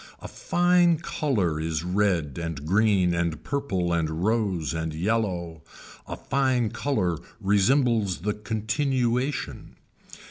[0.19, 5.61] A fine color is red and green and purple and rose and yellow,
[6.07, 9.75] a fine color resembles the continuation.